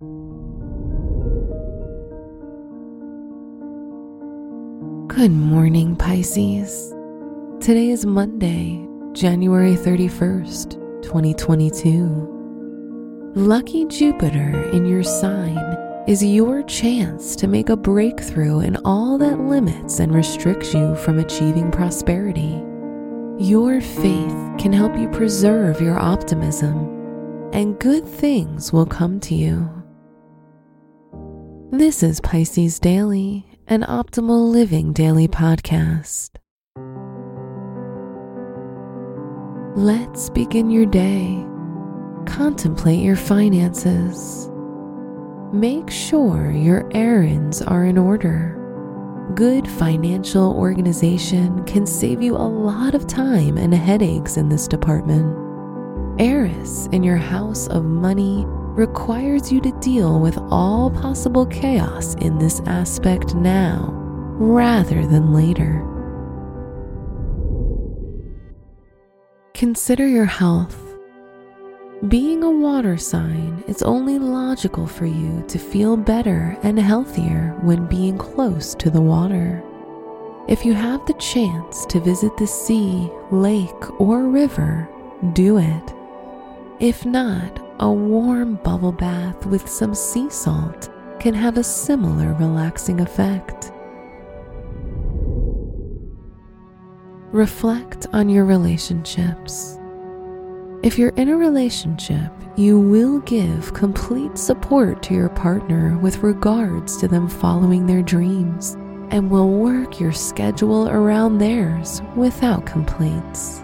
Good 0.00 0.10
morning, 5.32 5.96
Pisces. 5.96 6.94
Today 7.58 7.90
is 7.90 8.06
Monday, 8.06 8.86
January 9.12 9.74
31st, 9.74 11.02
2022. 11.02 13.32
Lucky 13.34 13.86
Jupiter 13.86 14.70
in 14.70 14.86
your 14.86 15.02
sign 15.02 15.58
is 16.06 16.24
your 16.24 16.62
chance 16.62 17.34
to 17.34 17.48
make 17.48 17.68
a 17.68 17.76
breakthrough 17.76 18.60
in 18.60 18.76
all 18.84 19.18
that 19.18 19.40
limits 19.40 19.98
and 19.98 20.14
restricts 20.14 20.72
you 20.74 20.94
from 20.94 21.18
achieving 21.18 21.72
prosperity. 21.72 22.62
Your 23.44 23.80
faith 23.80 24.58
can 24.58 24.72
help 24.72 24.96
you 24.96 25.08
preserve 25.08 25.80
your 25.80 25.98
optimism, 25.98 27.50
and 27.52 27.80
good 27.80 28.06
things 28.06 28.72
will 28.72 28.86
come 28.86 29.18
to 29.18 29.34
you. 29.34 29.77
This 31.70 32.02
is 32.02 32.18
Pisces 32.22 32.78
Daily 32.78 33.44
an 33.66 33.82
Optimal 33.82 34.50
Living 34.50 34.94
Daily 34.94 35.28
podcast. 35.28 36.30
Let's 39.76 40.30
begin 40.30 40.70
your 40.70 40.86
day. 40.86 41.44
Contemplate 42.24 43.00
your 43.00 43.16
finances. 43.16 44.48
Make 45.52 45.90
sure 45.90 46.50
your 46.50 46.90
errands 46.94 47.60
are 47.60 47.84
in 47.84 47.98
order. 47.98 48.54
Good 49.34 49.68
financial 49.68 50.54
organization 50.54 51.62
can 51.64 51.84
save 51.84 52.22
you 52.22 52.34
a 52.34 52.48
lot 52.48 52.94
of 52.94 53.06
time 53.06 53.58
and 53.58 53.74
headaches 53.74 54.38
in 54.38 54.48
this 54.48 54.66
department. 54.66 55.36
Eris 56.18 56.86
in 56.92 57.02
your 57.02 57.18
house 57.18 57.68
of 57.68 57.84
money 57.84 58.46
requires 58.78 59.50
you 59.50 59.60
to 59.60 59.72
deal 59.80 60.20
with 60.20 60.38
all 60.50 60.88
possible 60.88 61.44
chaos 61.46 62.14
in 62.14 62.38
this 62.38 62.60
aspect 62.60 63.34
now 63.34 63.88
rather 64.38 65.04
than 65.04 65.34
later. 65.34 65.84
Consider 69.52 70.06
your 70.06 70.26
health. 70.26 70.80
Being 72.06 72.44
a 72.44 72.50
water 72.50 72.96
sign, 72.96 73.64
it's 73.66 73.82
only 73.82 74.20
logical 74.20 74.86
for 74.86 75.06
you 75.06 75.44
to 75.48 75.58
feel 75.58 75.96
better 75.96 76.56
and 76.62 76.78
healthier 76.78 77.58
when 77.62 77.88
being 77.88 78.16
close 78.16 78.76
to 78.76 78.90
the 78.90 79.02
water. 79.02 79.60
If 80.46 80.64
you 80.64 80.74
have 80.74 81.04
the 81.06 81.14
chance 81.14 81.84
to 81.86 81.98
visit 81.98 82.36
the 82.36 82.46
sea, 82.46 83.10
lake, 83.32 84.00
or 84.00 84.28
river, 84.28 84.88
do 85.32 85.58
it. 85.58 85.94
If 86.78 87.04
not, 87.04 87.67
a 87.80 87.90
warm 87.90 88.56
bubble 88.56 88.92
bath 88.92 89.46
with 89.46 89.68
some 89.68 89.94
sea 89.94 90.28
salt 90.30 90.88
can 91.20 91.32
have 91.32 91.56
a 91.56 91.62
similar 91.62 92.32
relaxing 92.34 93.00
effect. 93.00 93.70
Reflect 97.30 98.06
on 98.12 98.28
your 98.28 98.44
relationships. 98.44 99.78
If 100.82 100.98
you're 100.98 101.10
in 101.10 101.28
a 101.28 101.36
relationship, 101.36 102.32
you 102.56 102.80
will 102.80 103.20
give 103.20 103.74
complete 103.74 104.36
support 104.36 105.00
to 105.04 105.14
your 105.14 105.28
partner 105.28 105.96
with 105.98 106.18
regards 106.24 106.96
to 106.96 107.06
them 107.06 107.28
following 107.28 107.86
their 107.86 108.02
dreams 108.02 108.74
and 109.10 109.30
will 109.30 109.50
work 109.50 110.00
your 110.00 110.12
schedule 110.12 110.88
around 110.88 111.38
theirs 111.38 112.02
without 112.16 112.66
complaints. 112.66 113.62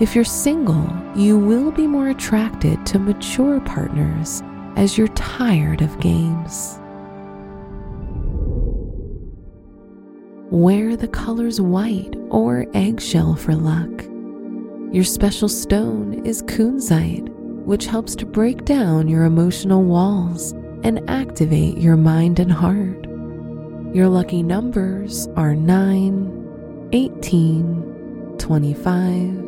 If 0.00 0.14
you're 0.14 0.24
single, 0.24 0.88
you 1.16 1.36
will 1.36 1.72
be 1.72 1.88
more 1.88 2.08
attracted 2.08 2.86
to 2.86 3.00
mature 3.00 3.58
partners 3.60 4.44
as 4.76 4.96
you're 4.96 5.08
tired 5.08 5.82
of 5.82 5.98
games. 5.98 6.78
Wear 10.52 10.96
the 10.96 11.08
colors 11.08 11.60
white 11.60 12.14
or 12.30 12.64
eggshell 12.74 13.34
for 13.34 13.56
luck. 13.56 14.04
Your 14.94 15.02
special 15.02 15.48
stone 15.48 16.24
is 16.24 16.42
kunzite, 16.42 17.28
which 17.64 17.86
helps 17.86 18.14
to 18.16 18.24
break 18.24 18.64
down 18.64 19.08
your 19.08 19.24
emotional 19.24 19.82
walls 19.82 20.52
and 20.84 21.02
activate 21.10 21.76
your 21.76 21.96
mind 21.96 22.38
and 22.38 22.52
heart. 22.52 23.04
Your 23.92 24.08
lucky 24.08 24.44
numbers 24.44 25.26
are 25.34 25.56
9, 25.56 26.88
18, 26.92 28.36
25, 28.38 29.47